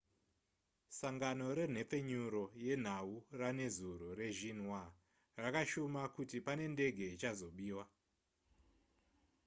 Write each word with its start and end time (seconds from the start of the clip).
sangano 0.97 1.45
renhepfenyuro 1.57 2.43
yenhau 2.65 3.11
ranezuro 3.39 4.07
rexinhua 4.19 4.83
rakashuma 5.41 6.01
kuti 6.15 6.37
pane 6.47 6.65
ndege 6.73 7.05
ichazobiwa 7.15 7.85